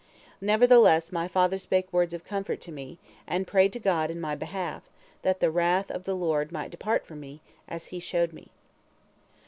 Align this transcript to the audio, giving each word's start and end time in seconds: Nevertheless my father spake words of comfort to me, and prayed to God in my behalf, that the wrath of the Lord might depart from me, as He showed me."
Nevertheless 0.41 1.11
my 1.11 1.27
father 1.27 1.59
spake 1.59 1.93
words 1.93 2.11
of 2.11 2.23
comfort 2.23 2.59
to 2.61 2.71
me, 2.71 2.97
and 3.27 3.45
prayed 3.45 3.71
to 3.73 3.79
God 3.79 4.09
in 4.09 4.19
my 4.19 4.33
behalf, 4.33 4.81
that 5.21 5.41
the 5.41 5.51
wrath 5.51 5.91
of 5.91 6.05
the 6.05 6.15
Lord 6.15 6.51
might 6.51 6.71
depart 6.71 7.05
from 7.05 7.19
me, 7.19 7.43
as 7.67 7.85
He 7.93 7.99
showed 7.99 8.33
me." 8.33 8.47